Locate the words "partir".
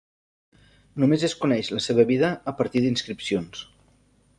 2.63-2.87